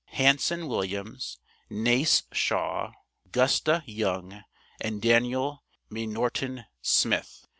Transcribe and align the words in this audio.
HANSON 0.13 0.67
WILLIAMS, 0.67 1.37
NACE 1.69 2.23
SHAW, 2.31 2.91
GUSTA 3.31 3.83
YOUNG, 3.85 4.41
AND 4.79 4.99
DANIEL 4.99 5.63
M'NORTON 5.91 6.65
SMITH. 6.81 7.45